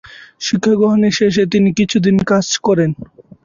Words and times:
শিক্ষা 0.41 0.73
গ্রহণের 0.75 1.13
শেষে 1.19 1.43
তিনি 1.53 1.69
কিছুদিন 1.79 2.15
কাজ 2.31 2.47
করেন। 2.59 2.91